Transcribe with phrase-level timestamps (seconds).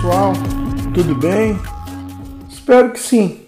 [0.00, 0.32] pessoal,
[0.94, 1.58] tudo bem?
[2.48, 3.46] Espero que sim.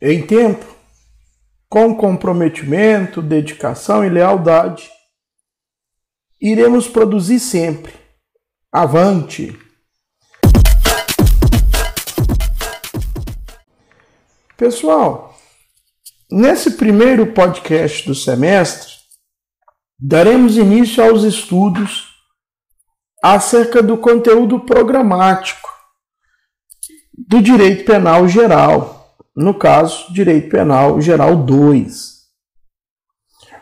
[0.00, 0.64] Em tempo,
[1.68, 4.90] com comprometimento, dedicação e lealdade,
[6.40, 7.92] iremos produzir sempre.
[8.72, 9.58] Avante!
[14.56, 15.38] Pessoal,
[16.30, 18.94] nesse primeiro podcast do semestre,
[19.98, 22.09] daremos início aos estudos
[23.22, 25.68] acerca do conteúdo programático
[27.28, 32.20] do direito penal geral, no caso, direito penal geral 2.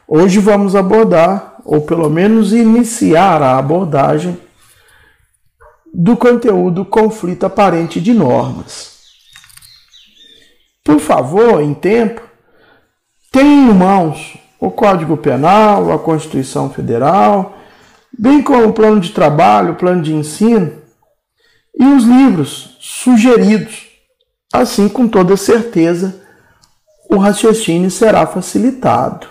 [0.07, 4.41] Hoje vamos abordar, ou pelo menos iniciar a abordagem,
[5.93, 8.99] do conteúdo conflito aparente de normas.
[10.85, 12.23] Por favor, em tempo,
[13.31, 17.58] tenha em mãos o Código Penal, a Constituição Federal,
[18.17, 20.83] bem como o plano de trabalho, o plano de ensino
[21.79, 23.87] e os livros sugeridos.
[24.53, 26.23] Assim, com toda certeza,
[27.09, 29.29] o raciocínio será facilitado.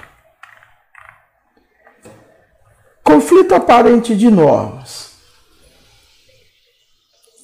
[3.03, 5.11] Conflito aparente de normas.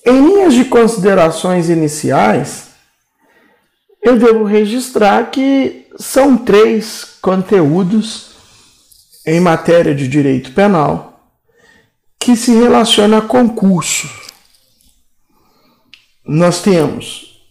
[0.06, 2.72] Em linhas de considerações iniciais,
[4.02, 8.34] eu devo registrar que são três conteúdos
[9.26, 11.13] em matéria de direito penal
[12.24, 14.10] que se relaciona a concurso.
[16.26, 17.46] Nós temos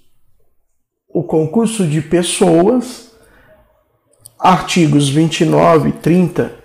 [1.06, 3.12] o concurso de pessoas,
[4.39, 6.56] artigos 29, 30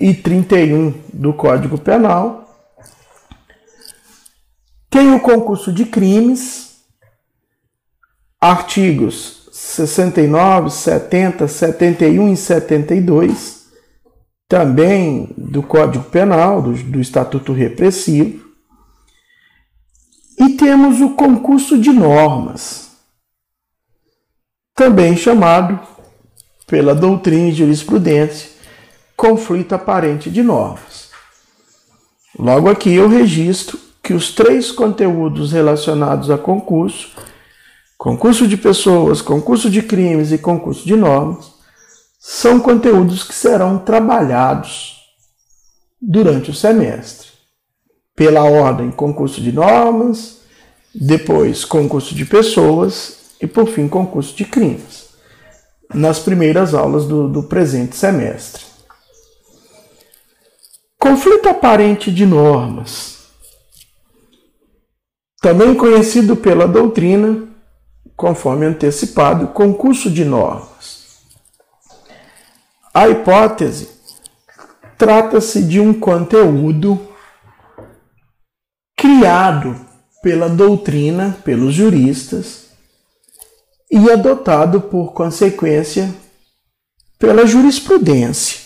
[0.00, 2.48] e 31 do Código Penal.
[4.88, 6.78] Tem o concurso de crimes,
[8.40, 13.57] artigos 69, 70, 71 e 72
[14.48, 18.48] também do Código Penal, do, do Estatuto Repressivo.
[20.38, 22.92] E temos o concurso de normas,
[24.74, 25.78] também chamado,
[26.66, 28.50] pela doutrina e jurisprudência,
[29.16, 31.10] conflito aparente de normas.
[32.38, 37.10] Logo aqui eu registro que os três conteúdos relacionados a concurso,
[37.98, 41.57] concurso de pessoas, concurso de crimes e concurso de normas,
[42.18, 44.96] são conteúdos que serão trabalhados
[46.02, 47.28] durante o semestre.
[48.14, 50.38] Pela ordem, concurso de normas,
[50.92, 55.10] depois concurso de pessoas e, por fim, concurso de crimes,
[55.94, 58.64] nas primeiras aulas do, do presente semestre.
[60.98, 63.18] Conflito aparente de normas,
[65.40, 67.46] também conhecido pela doutrina,
[68.16, 70.97] conforme antecipado, concurso de normas.
[72.98, 73.90] A hipótese
[74.98, 77.00] trata-se de um conteúdo
[78.96, 79.76] criado
[80.20, 82.70] pela doutrina, pelos juristas
[83.88, 86.12] e adotado por consequência
[87.20, 88.58] pela jurisprudência,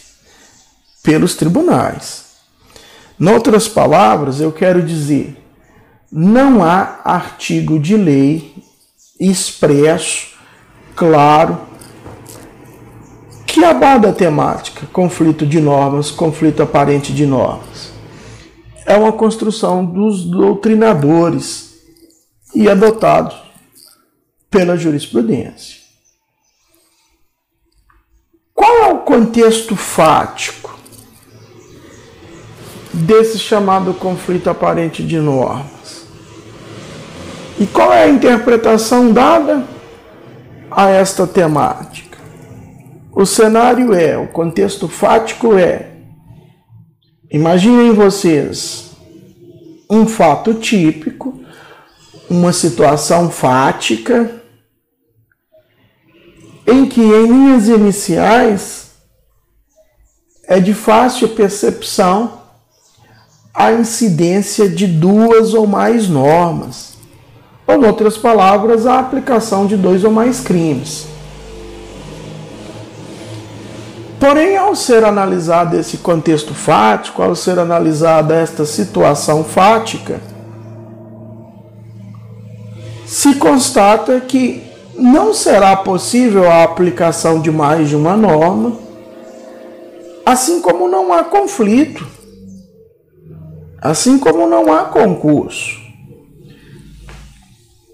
[1.02, 2.24] pelos tribunais.
[3.20, 5.36] Em outras palavras, eu quero dizer,
[6.10, 8.64] não há artigo de lei
[9.20, 10.28] expresso,
[10.96, 11.70] claro,
[13.52, 17.92] que aborda a temática conflito de normas, conflito aparente de normas.
[18.86, 21.74] É uma construção dos doutrinadores
[22.54, 23.34] e adotado
[24.50, 25.82] pela jurisprudência.
[28.54, 30.74] Qual é o contexto fático
[32.90, 36.06] desse chamado conflito aparente de normas?
[37.60, 39.68] E qual é a interpretação dada
[40.70, 42.01] a esta temática?
[43.14, 45.90] O cenário é, o contexto fático é:
[47.30, 48.92] imaginem vocês
[49.90, 51.38] um fato típico,
[52.30, 54.42] uma situação fática,
[56.66, 58.92] em que em linhas iniciais
[60.48, 62.40] é de fácil percepção
[63.52, 66.94] a incidência de duas ou mais normas,
[67.66, 71.11] ou, em outras palavras, a aplicação de dois ou mais crimes.
[74.22, 80.20] Porém, ao ser analisado esse contexto fático, ao ser analisada esta situação fática,
[83.04, 84.62] se constata que
[84.96, 88.78] não será possível a aplicação de mais de uma norma,
[90.24, 92.06] assim como não há conflito,
[93.80, 95.80] assim como não há concurso.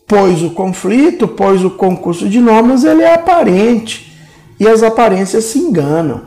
[0.07, 4.08] Pois o conflito, pois o concurso de normas, ele é aparente
[4.59, 6.27] e as aparências se enganam.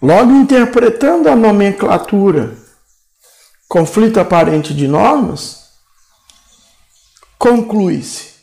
[0.00, 2.56] Logo, interpretando a nomenclatura
[3.68, 5.70] conflito aparente de normas,
[7.38, 8.36] conclui-se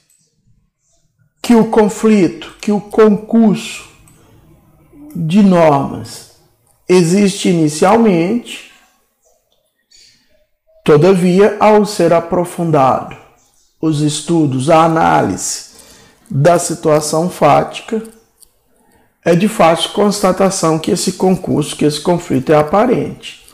[1.41, 3.87] que o conflito, que o concurso
[5.15, 6.31] de normas
[6.89, 8.71] existe inicialmente,
[10.83, 13.15] todavia, ao ser aprofundado
[13.79, 15.72] os estudos, a análise
[16.35, 18.01] da situação fática,
[19.23, 23.47] é de fácil constatação que esse concurso, que esse conflito é aparente.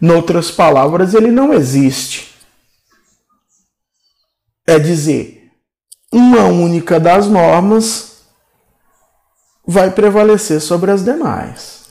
[0.00, 2.32] Noutras palavras, ele não existe.
[4.64, 5.50] É dizer,
[6.12, 8.18] uma única das normas
[9.66, 11.86] vai prevalecer sobre as demais.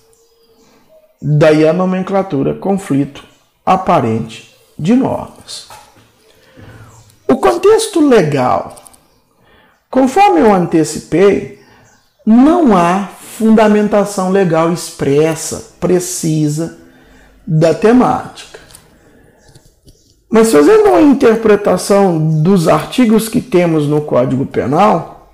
[1.22, 3.26] Daí a nomenclatura conflito
[3.66, 5.68] aparente de normas.
[7.28, 8.83] O contexto legal,
[9.94, 11.62] conforme eu antecipei,
[12.26, 16.80] não há fundamentação legal expressa, precisa
[17.46, 18.60] da temática.
[20.32, 25.32] Mas fazendo uma interpretação dos artigos que temos no Código Penal,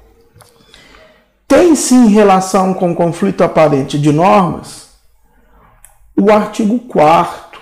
[1.47, 4.89] tem sim relação com conflito aparente de normas
[6.19, 7.61] o artigo 4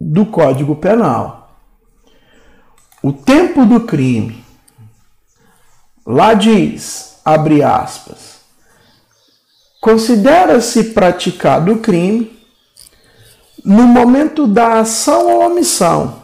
[0.00, 1.58] do Código Penal.
[3.02, 4.51] O tempo do crime.
[6.04, 8.40] Lá diz, abre aspas,
[9.80, 12.40] considera-se praticado o crime
[13.64, 16.22] no momento da ação ou omissão,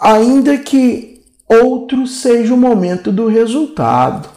[0.00, 4.28] ainda que outro seja o momento do resultado.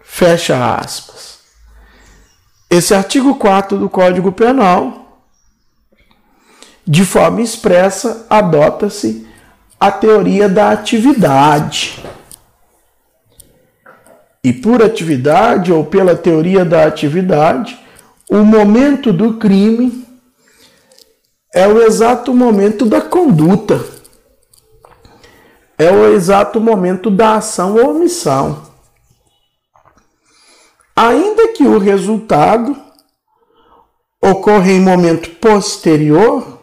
[0.00, 1.38] Fecha aspas.
[2.70, 5.22] Esse artigo 4 do Código Penal,
[6.86, 9.26] de forma expressa, adota-se
[9.80, 12.02] a teoria da atividade.
[14.42, 17.78] E por atividade ou pela teoria da atividade,
[18.30, 20.06] o momento do crime
[21.54, 23.84] é o exato momento da conduta.
[25.76, 28.66] É o exato momento da ação ou omissão.
[30.94, 32.76] Ainda que o resultado
[34.20, 36.58] ocorra em momento posterior,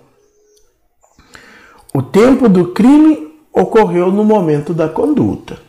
[1.93, 5.64] o tempo do crime ocorreu no momento da conduta.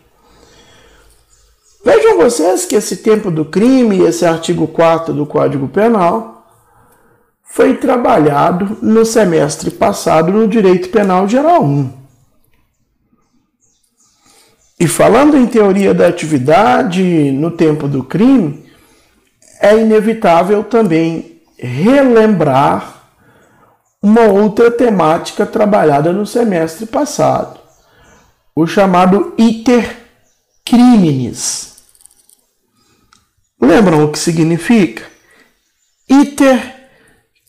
[1.87, 6.45] Vejam vocês que esse tempo do crime, esse artigo 4 do Código Penal,
[7.45, 11.93] foi trabalhado no semestre passado no Direito Penal Geral 1.
[14.81, 18.69] E falando em teoria da atividade no tempo do crime,
[19.61, 23.05] é inevitável também relembrar
[24.03, 27.61] uma outra temática trabalhada no semestre passado,
[28.57, 29.99] o chamado iter
[30.65, 31.76] criminis.
[33.61, 35.05] Lembram o que significa?
[36.09, 36.91] Iter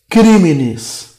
[0.09, 1.17] criminis.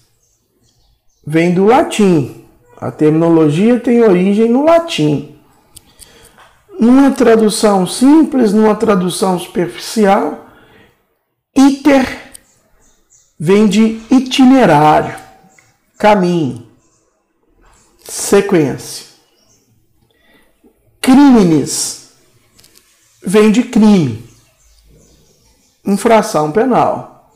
[1.26, 2.46] Vem do latim.
[2.80, 5.38] A terminologia tem origem no latim.
[6.80, 10.46] Numa tradução simples, numa tradução superficial,
[11.54, 12.32] iter
[13.38, 15.16] vem de itinerário,
[15.98, 16.66] caminho,
[18.04, 19.06] sequência.
[21.00, 22.12] Criminis
[23.22, 24.27] vem de crime
[25.88, 27.32] infração penal.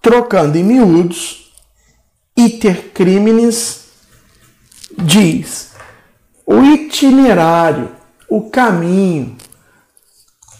[0.00, 1.52] Trocando em miúdos,
[2.36, 3.88] iter criminis
[4.96, 5.72] diz
[6.46, 7.94] o itinerário,
[8.28, 9.36] o caminho,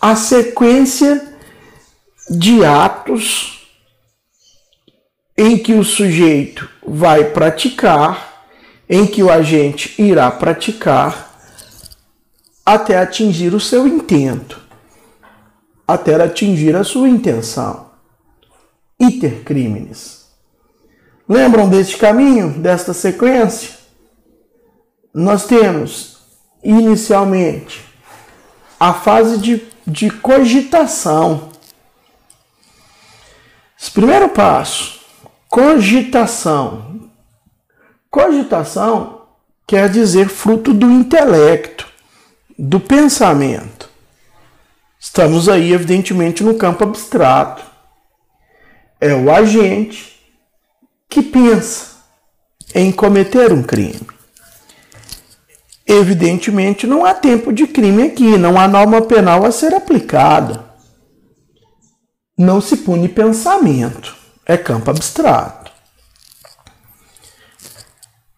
[0.01, 1.37] a sequência
[2.29, 3.69] de atos
[5.37, 8.45] em que o sujeito vai praticar,
[8.89, 11.41] em que o agente irá praticar,
[12.65, 14.60] até atingir o seu intento
[15.95, 17.91] até atingir a sua intenção.
[18.99, 20.27] Iter criminis.
[21.29, 23.79] Lembram deste caminho, desta sequência?
[25.15, 26.19] Nós temos,
[26.63, 27.85] inicialmente,
[28.79, 31.51] a fase de, de cogitação.
[33.81, 35.01] Esse primeiro passo,
[35.49, 37.11] cogitação.
[38.11, 39.23] Cogitação
[39.67, 41.87] quer dizer fruto do intelecto,
[42.59, 43.80] do pensamento.
[45.03, 47.65] Estamos aí, evidentemente, no campo abstrato.
[49.01, 50.21] É o agente
[51.09, 51.97] que pensa
[52.75, 54.07] em cometer um crime.
[55.87, 60.67] Evidentemente, não há tempo de crime aqui, não há norma penal a ser aplicada.
[62.37, 64.15] Não se pune pensamento,
[64.45, 65.73] é campo abstrato.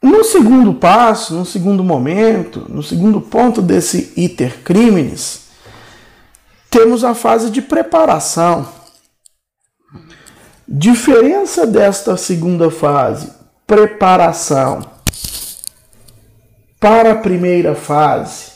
[0.00, 5.41] No segundo passo, no segundo momento, no segundo ponto desse iter criminis,
[6.72, 8.66] temos a fase de preparação.
[10.66, 13.30] Diferença desta segunda fase,
[13.66, 14.80] preparação,
[16.80, 18.52] para a primeira fase,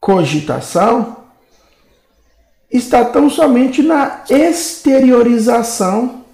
[0.00, 1.18] cogitação,
[2.68, 6.24] está tão somente na exteriorização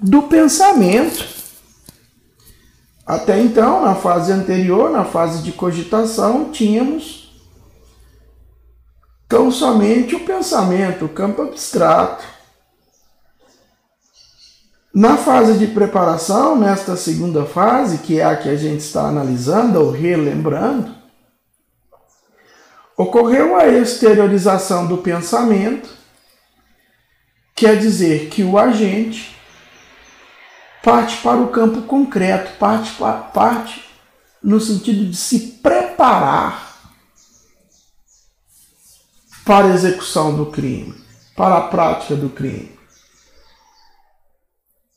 [0.00, 1.26] do pensamento.
[3.04, 7.23] Até então, na fase anterior, na fase de cogitação, tínhamos
[9.34, 12.24] tão somente o pensamento, o campo abstrato.
[14.94, 19.80] Na fase de preparação, nesta segunda fase, que é a que a gente está analisando
[19.80, 20.94] ou relembrando,
[22.96, 25.90] ocorreu a exteriorização do pensamento,
[27.56, 29.34] quer dizer que o agente
[30.80, 32.92] parte para o campo concreto, parte,
[33.32, 33.84] parte
[34.40, 36.63] no sentido de se preparar
[39.44, 40.94] para a execução do crime,
[41.36, 42.72] para a prática do crime.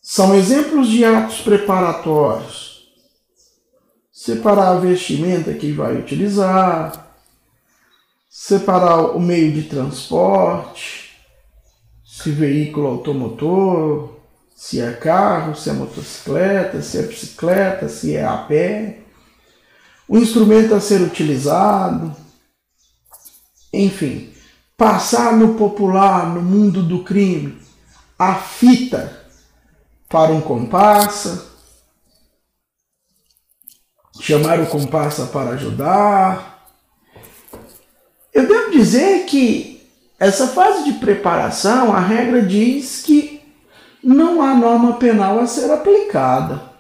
[0.02, 2.88] São exemplos de atos preparatórios.
[4.12, 7.16] Separar a vestimenta que vai utilizar,
[8.30, 11.18] separar o meio de transporte,
[12.06, 14.18] se veículo automotor,
[14.56, 19.00] se é carro, se é motocicleta, se é bicicleta, se é a pé,
[20.08, 22.16] o instrumento a ser utilizado,
[23.72, 24.34] enfim,
[24.78, 27.60] passar no popular, no mundo do crime,
[28.18, 29.26] a fita
[30.08, 31.48] para um comparsa,
[34.22, 36.70] chamar o comparsa para ajudar,
[38.32, 43.42] eu devo dizer que essa fase de preparação, a regra diz que
[44.04, 46.72] não há norma penal a ser aplicada.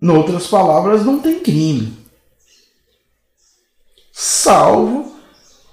[0.00, 2.01] Em outras palavras, não tem crime.
[4.42, 5.14] Salvo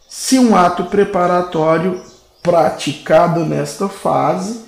[0.07, 2.03] se um ato preparatório
[2.43, 4.65] praticado nesta fase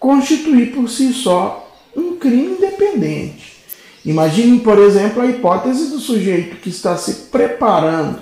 [0.00, 3.62] constituir por si só um crime independente.
[4.04, 8.18] Imagine, por exemplo, a hipótese do sujeito que está se preparando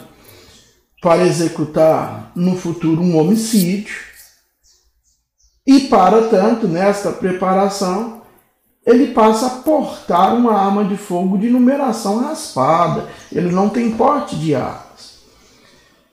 [1.00, 3.96] para executar no futuro um homicídio
[5.66, 8.20] e, para tanto, nesta preparação,
[8.84, 13.08] ele passa a portar uma arma de fogo de numeração raspada.
[13.30, 15.20] Ele não tem porte de armas.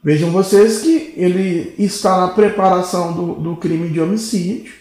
[0.03, 4.73] Vejam vocês que ele está na preparação do, do crime de homicídio,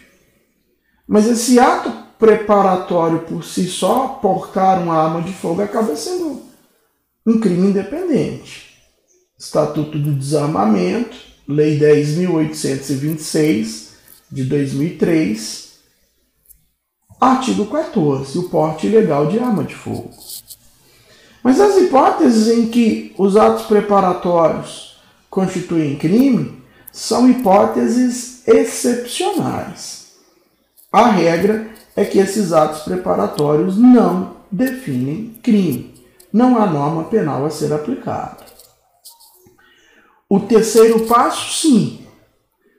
[1.06, 6.42] mas esse ato preparatório por si só, portar uma arma de fogo acaba sendo
[7.26, 8.68] um crime independente.
[9.38, 11.16] Estatuto do Desarmamento,
[11.48, 13.88] Lei 10.826
[14.30, 15.67] de 2003,
[17.20, 20.10] artigo 14, o porte ilegal de arma de fogo.
[21.42, 30.12] Mas as hipóteses em que os atos preparatórios constituem crime são hipóteses excepcionais.
[30.92, 35.94] A regra é que esses atos preparatórios não definem crime.
[36.32, 38.46] Não há norma penal a ser aplicada.
[40.28, 42.00] O terceiro passo, sim,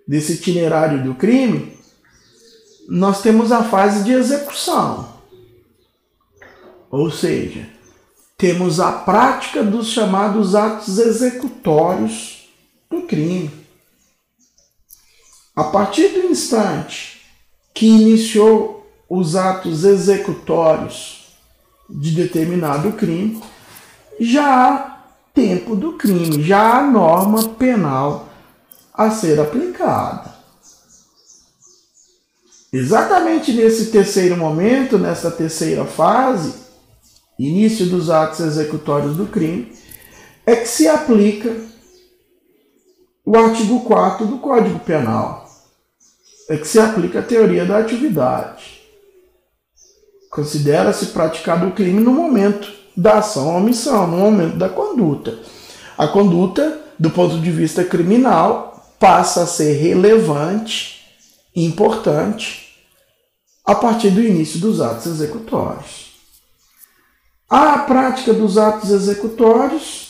[0.08, 1.79] desse itinerário do crime,
[2.90, 5.08] nós temos a fase de execução.
[6.90, 7.70] Ou seja,
[8.36, 12.50] temos a prática dos chamados atos executórios
[12.90, 13.52] do crime.
[15.56, 17.22] A partir do instante
[17.76, 21.36] que iniciou os atos executórios
[21.88, 23.40] de determinado crime,
[24.20, 28.30] já há tempo do crime, já há norma penal
[28.92, 30.39] a ser aplicada.
[32.72, 36.54] Exatamente nesse terceiro momento, nessa terceira fase,
[37.38, 39.74] início dos atos executórios do crime,
[40.46, 41.56] é que se aplica
[43.26, 45.48] o artigo 4 do Código Penal.
[46.48, 48.82] É que se aplica a teoria da atividade.
[50.30, 55.40] Considera-se praticado o crime no momento da ação ou omissão, no momento da conduta.
[55.98, 60.99] A conduta, do ponto de vista criminal, passa a ser relevante,
[61.66, 62.76] importante,
[63.66, 66.10] a partir do início dos atos executórios.
[67.50, 70.10] A prática dos atos executórios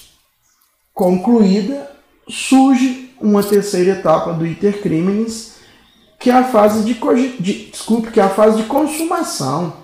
[0.93, 1.89] concluída,
[2.27, 5.53] surge uma terceira etapa do intercriminis,
[6.19, 6.93] que é a fase de,
[7.39, 9.79] de desculpe, que é a fase de consumação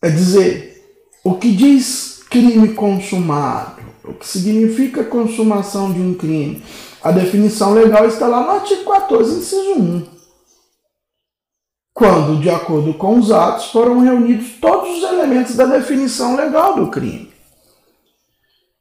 [0.00, 0.84] é dizer,
[1.24, 6.62] o que diz crime consumado, o que significa consumação de um crime.
[7.02, 10.06] A definição legal está lá no artigo 14, inciso 1.
[11.94, 16.90] Quando, de acordo com os atos, foram reunidos todos os elementos da definição legal do
[16.90, 17.32] crime.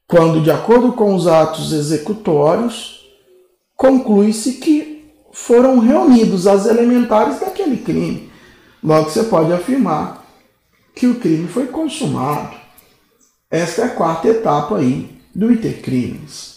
[0.07, 3.05] quando, de acordo com os atos executórios,
[3.75, 8.31] conclui-se que foram reunidos as elementares daquele crime.
[8.81, 10.25] Logo, você pode afirmar
[10.95, 12.55] que o crime foi consumado.
[13.51, 16.56] Esta é a quarta etapa aí do intercrimes.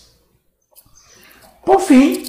[1.65, 2.25] Por fim,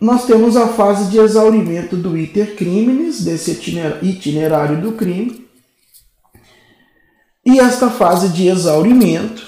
[0.00, 2.56] nós temos a fase de exaurimento do iter
[3.24, 3.52] desse
[4.02, 5.48] itinerário do crime.
[7.44, 9.46] E esta fase de exaurimento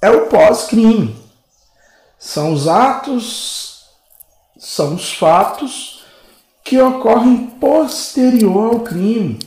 [0.00, 1.16] é o pós-crime.
[2.18, 3.84] São os atos,
[4.58, 6.04] são os fatos
[6.64, 9.38] que ocorrem posterior ao crime.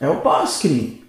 [0.00, 1.04] É o pós-crime.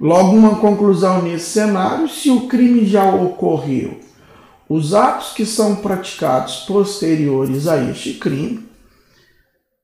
[0.00, 4.00] Logo, uma conclusão nesse cenário: se o crime já ocorreu,
[4.68, 8.68] os atos que são praticados posteriores a este crime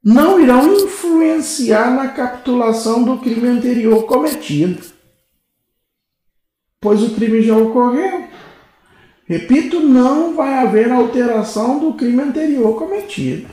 [0.03, 4.95] não irão influenciar na capitulação do crime anterior cometido
[6.85, 8.25] pois o crime já ocorreu.
[9.27, 13.49] Repito, não vai haver alteração do crime anterior cometido.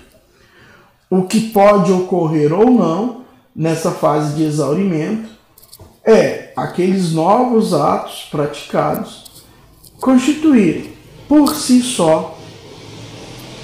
[1.10, 3.24] O que pode ocorrer ou não
[3.56, 5.30] nessa fase de exaurimento
[6.04, 9.32] é aqueles novos atos praticados
[10.02, 10.92] constituírem
[11.32, 12.38] por si só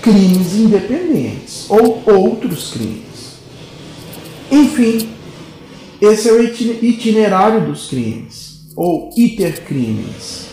[0.02, 3.42] crimes independentes ou outros crimes.
[4.50, 5.10] Enfim,
[6.00, 10.48] esse é o itinerário dos crimes ou iter crimes,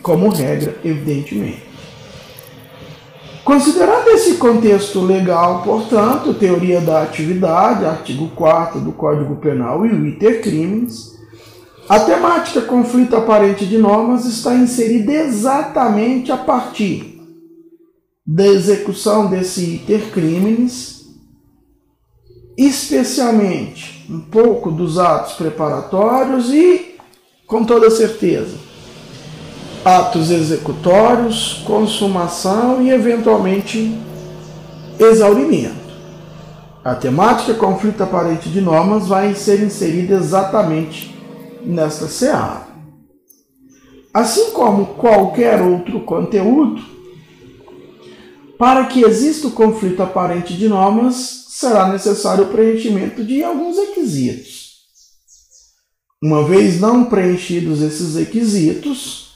[0.00, 1.64] como regra, evidentemente.
[3.42, 10.06] Considerado esse contexto legal, portanto, teoria da atividade, artigo 4 do Código Penal e o
[10.06, 11.18] iter crimes,
[11.90, 17.20] a temática conflito aparente de normas está inserida exatamente a partir
[18.24, 21.06] da execução desse iter crimes,
[22.56, 26.94] especialmente um pouco dos atos preparatórios e
[27.44, 28.56] com toda certeza.
[29.84, 33.98] Atos executórios, consumação e, eventualmente,
[34.96, 35.74] exaurimento.
[36.84, 41.18] A temática conflito aparente de normas vai ser inserida exatamente
[41.64, 42.68] nesta seara.
[44.12, 46.82] Assim como qualquer outro conteúdo,
[48.58, 54.70] para que exista o conflito aparente de normas, será necessário o preenchimento de alguns requisitos.
[56.22, 59.30] Uma vez não preenchidos esses requisitos,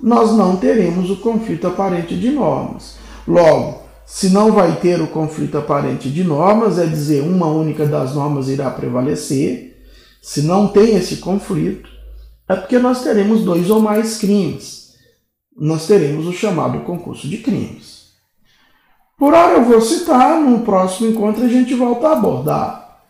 [0.00, 2.96] nós não teremos o conflito aparente de normas.
[3.28, 8.14] Logo, se não vai ter o conflito aparente de normas, é dizer, uma única das
[8.14, 9.71] normas irá prevalecer.
[10.22, 11.90] Se não tem esse conflito,
[12.48, 14.94] é porque nós teremos dois ou mais crimes.
[15.54, 18.12] Nós teremos o chamado concurso de crimes.
[19.18, 23.00] Por hora eu vou citar, no próximo encontro a gente volta a abordar.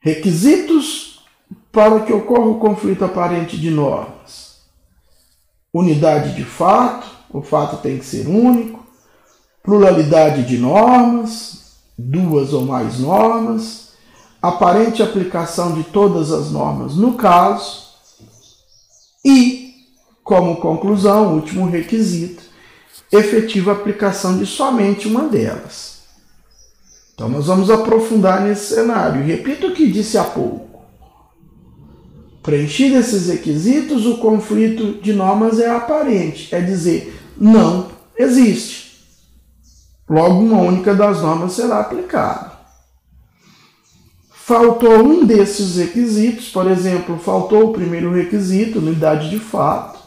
[0.00, 1.24] Requisitos
[1.70, 4.62] para que ocorra o conflito aparente de normas.
[5.72, 8.84] Unidade de fato, o fato tem que ser único.
[9.62, 13.83] Pluralidade de normas, duas ou mais normas.
[14.44, 17.84] Aparente aplicação de todas as normas no caso.
[19.24, 19.72] E,
[20.22, 22.42] como conclusão, último requisito,
[23.10, 26.00] efetiva aplicação de somente uma delas.
[27.14, 29.24] Então, nós vamos aprofundar nesse cenário.
[29.24, 30.82] Repito o que disse há pouco.
[32.42, 39.08] Preenchido esses requisitos, o conflito de normas é aparente, é dizer, não existe.
[40.06, 42.53] Logo, uma única das normas será aplicada.
[44.46, 49.98] Faltou um desses requisitos, por exemplo, faltou o primeiro requisito, unidade de fato,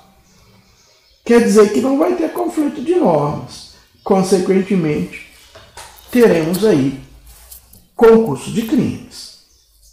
[1.26, 3.74] quer dizer que não vai ter conflito de normas.
[4.04, 5.28] Consequentemente,
[6.12, 7.02] teremos aí
[7.96, 9.40] concurso de crimes,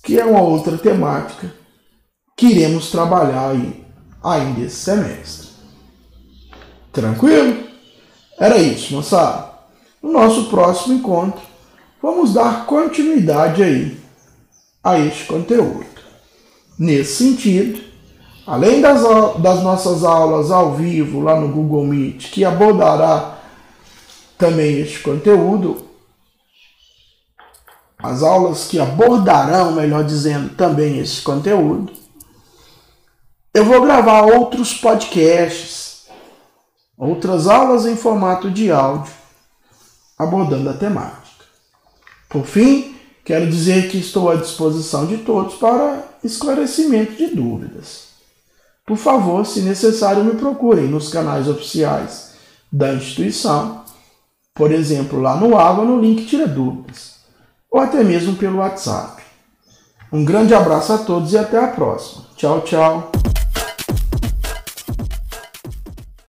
[0.02, 1.50] que é uma outra temática
[2.36, 3.82] que iremos trabalhar aí
[4.22, 5.48] ainda esse semestre.
[6.92, 7.66] Tranquilo?
[8.38, 9.52] Era isso, moçada.
[10.02, 11.40] No nosso próximo encontro,
[12.02, 14.03] vamos dar continuidade aí
[14.84, 15.86] a este conteúdo.
[16.78, 17.80] Nesse sentido,
[18.46, 19.02] além das,
[19.38, 23.38] das nossas aulas ao vivo lá no Google Meet, que abordará
[24.36, 25.86] também este conteúdo,
[27.98, 31.90] as aulas que abordarão, melhor dizendo, também esse conteúdo,
[33.54, 36.06] eu vou gravar outros podcasts,
[36.98, 39.12] outras aulas em formato de áudio,
[40.18, 41.44] abordando a temática.
[42.28, 42.93] Por fim,
[43.24, 48.08] quero dizer que estou à disposição de todos para esclarecimento de dúvidas.
[48.86, 52.34] Por favor, se necessário, me procurem nos canais oficiais
[52.70, 53.82] da instituição,
[54.54, 57.14] por exemplo, lá no AVA, no link Tira Dúvidas,
[57.70, 59.22] ou até mesmo pelo WhatsApp.
[60.12, 62.26] Um grande abraço a todos e até a próxima.
[62.36, 63.10] Tchau, tchau.